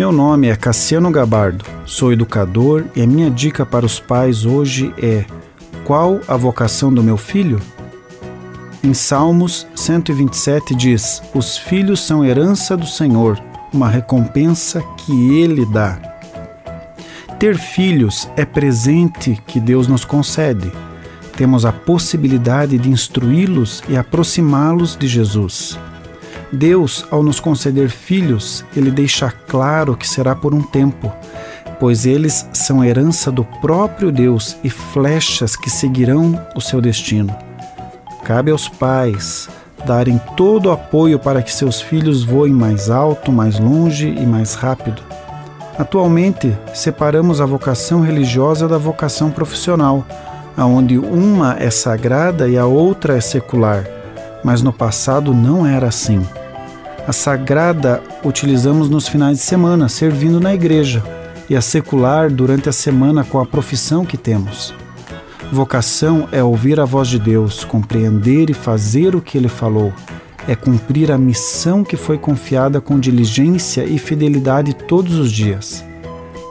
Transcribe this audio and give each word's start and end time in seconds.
Meu 0.00 0.12
nome 0.12 0.48
é 0.48 0.56
Cassiano 0.56 1.10
Gabardo, 1.10 1.62
sou 1.84 2.10
educador 2.10 2.86
e 2.96 3.02
a 3.02 3.06
minha 3.06 3.30
dica 3.30 3.66
para 3.66 3.84
os 3.84 4.00
pais 4.00 4.46
hoje 4.46 4.94
é: 4.96 5.26
qual 5.84 6.20
a 6.26 6.38
vocação 6.38 6.90
do 6.90 7.02
meu 7.02 7.18
filho? 7.18 7.60
Em 8.82 8.94
Salmos 8.94 9.66
127 9.74 10.74
diz: 10.74 11.22
Os 11.34 11.58
filhos 11.58 12.00
são 12.00 12.24
herança 12.24 12.78
do 12.78 12.86
Senhor, 12.86 13.38
uma 13.74 13.90
recompensa 13.90 14.82
que 14.96 15.38
ele 15.38 15.66
dá. 15.66 15.98
Ter 17.38 17.58
filhos 17.58 18.26
é 18.38 18.46
presente 18.46 19.38
que 19.46 19.60
Deus 19.60 19.86
nos 19.86 20.02
concede. 20.02 20.72
Temos 21.36 21.66
a 21.66 21.72
possibilidade 21.72 22.78
de 22.78 22.88
instruí-los 22.88 23.82
e 23.86 23.98
aproximá-los 23.98 24.96
de 24.96 25.06
Jesus. 25.06 25.78
Deus, 26.52 27.06
ao 27.10 27.22
nos 27.22 27.38
conceder 27.38 27.90
filhos, 27.90 28.64
ele 28.76 28.90
deixa 28.90 29.30
claro 29.30 29.96
que 29.96 30.08
será 30.08 30.34
por 30.34 30.52
um 30.52 30.62
tempo, 30.62 31.12
pois 31.78 32.06
eles 32.06 32.46
são 32.52 32.84
herança 32.84 33.30
do 33.30 33.44
próprio 33.44 34.10
Deus 34.10 34.56
e 34.64 34.68
flechas 34.68 35.54
que 35.54 35.70
seguirão 35.70 36.40
o 36.56 36.60
seu 36.60 36.80
destino. 36.80 37.34
Cabe 38.24 38.50
aos 38.50 38.68
pais 38.68 39.48
darem 39.86 40.20
todo 40.36 40.66
o 40.66 40.72
apoio 40.72 41.18
para 41.18 41.42
que 41.42 41.52
seus 41.52 41.80
filhos 41.80 42.22
voem 42.22 42.52
mais 42.52 42.90
alto, 42.90 43.32
mais 43.32 43.58
longe 43.58 44.08
e 44.08 44.26
mais 44.26 44.54
rápido. 44.54 45.02
Atualmente, 45.78 46.54
separamos 46.74 47.40
a 47.40 47.46
vocação 47.46 48.02
religiosa 48.02 48.68
da 48.68 48.76
vocação 48.76 49.30
profissional, 49.30 50.04
aonde 50.56 50.98
uma 50.98 51.56
é 51.58 51.70
sagrada 51.70 52.48
e 52.48 52.58
a 52.58 52.66
outra 52.66 53.16
é 53.16 53.20
secular, 53.20 53.86
mas 54.44 54.60
no 54.60 54.72
passado 54.72 55.32
não 55.32 55.66
era 55.66 55.88
assim. 55.88 56.20
A 57.06 57.12
sagrada 57.12 58.02
utilizamos 58.22 58.88
nos 58.88 59.08
finais 59.08 59.38
de 59.38 59.42
semana, 59.42 59.88
servindo 59.88 60.38
na 60.38 60.54
igreja, 60.54 61.02
e 61.48 61.56
a 61.56 61.60
secular 61.60 62.30
durante 62.30 62.68
a 62.68 62.72
semana 62.72 63.24
com 63.24 63.40
a 63.40 63.46
profissão 63.46 64.04
que 64.04 64.16
temos. 64.16 64.74
Vocação 65.50 66.28
é 66.30 66.42
ouvir 66.42 66.78
a 66.78 66.84
voz 66.84 67.08
de 67.08 67.18
Deus, 67.18 67.64
compreender 67.64 68.50
e 68.50 68.54
fazer 68.54 69.16
o 69.16 69.20
que 69.20 69.36
ele 69.36 69.48
falou. 69.48 69.92
É 70.46 70.54
cumprir 70.54 71.10
a 71.10 71.18
missão 71.18 71.82
que 71.82 71.96
foi 71.96 72.18
confiada 72.18 72.80
com 72.80 73.00
diligência 73.00 73.84
e 73.84 73.98
fidelidade 73.98 74.74
todos 74.74 75.18
os 75.18 75.32
dias. 75.32 75.84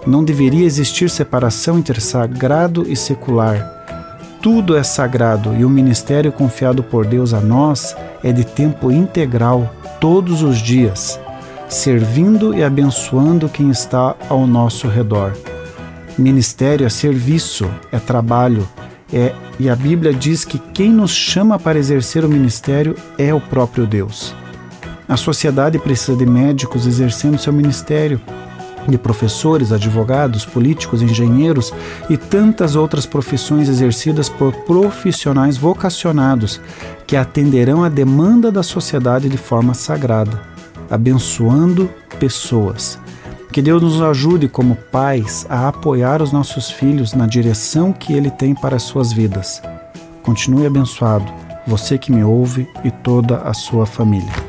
Não 0.06 0.24
deveria 0.24 0.66
existir 0.66 1.10
separação 1.10 1.78
entre 1.78 2.02
sagrado 2.02 2.86
e 2.90 2.96
secular. 2.96 3.79
Tudo 4.42 4.78
é 4.78 4.84
sagrado 4.84 5.54
e 5.54 5.66
o 5.66 5.70
ministério 5.70 6.32
confiado 6.32 6.82
por 6.82 7.06
Deus 7.06 7.34
a 7.34 7.42
nós 7.42 7.96
é 8.24 8.32
de 8.32 8.46
tempo 8.46 8.90
integral, 8.90 9.74
todos 10.00 10.42
os 10.42 10.60
dias, 10.60 11.20
servindo 11.68 12.54
e 12.54 12.64
abençoando 12.64 13.50
quem 13.50 13.70
está 13.70 14.16
ao 14.30 14.48
nosso 14.48 14.88
redor. 14.88 15.34
Ministério 16.18 16.86
é 16.86 16.90
serviço, 16.90 17.70
é 17.92 18.00
trabalho, 18.00 18.68
é, 19.12 19.34
e 19.60 19.70
a 19.70 19.76
Bíblia 19.76 20.14
diz 20.14 20.46
que 20.46 20.58
quem 20.58 20.90
nos 20.90 21.12
chama 21.12 21.60
para 21.60 21.78
exercer 21.78 22.24
o 22.24 22.30
ministério 22.30 22.96
é 23.18 23.34
o 23.34 23.42
próprio 23.42 23.86
Deus. 23.86 24.34
A 25.08 25.18
sociedade 25.18 25.78
precisa 25.80 26.16
de 26.16 26.26
médicos 26.26 26.86
exercendo 26.88 27.38
seu 27.38 27.52
ministério, 27.52 28.22
de 28.90 28.98
professores, 28.98 29.72
advogados, 29.72 30.46
políticos, 30.46 31.02
engenheiros 31.02 31.74
e 32.10 32.18
tantas 32.18 32.76
outras 32.76 33.06
profissões 33.06 33.70
exercidas 33.70 34.30
por 34.30 34.54
profissionais 34.64 35.58
vocacionados 35.58 36.60
que 37.08 37.16
atenderão 37.16 37.84
à 37.84 37.90
demanda 37.90 38.52
da 38.52 38.64
sociedade 38.64 39.30
de 39.30 39.38
forma 39.38 39.74
sagrada, 39.74 40.42
abençoando 40.90 41.90
pessoas. 42.20 43.00
Que 43.52 43.62
Deus 43.62 43.82
nos 43.82 44.02
ajude 44.02 44.48
como 44.48 44.76
pais 44.76 45.46
a 45.50 45.68
apoiar 45.68 46.22
os 46.22 46.32
nossos 46.32 46.70
filhos 46.70 47.14
na 47.14 47.26
direção 47.26 47.92
que 47.92 48.14
Ele 48.14 48.30
tem 48.30 48.54
para 48.54 48.76
as 48.76 48.84
suas 48.84 49.12
vidas. 49.12 49.62
Continue 50.22 50.68
abençoado, 50.68 51.26
você 51.66 51.98
que 51.98 52.12
me 52.12 52.24
ouve 52.24 52.68
e 52.84 52.92
toda 52.92 53.38
a 53.38 53.54
sua 53.54 53.86
família. 53.86 54.49